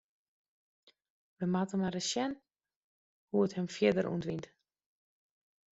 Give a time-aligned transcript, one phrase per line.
[1.37, 2.33] Wy moatte mar ris sjen
[3.29, 4.47] hoe't it him fierder ûntwynt.